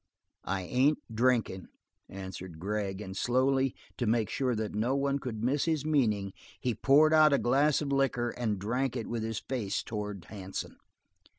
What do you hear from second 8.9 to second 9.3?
it with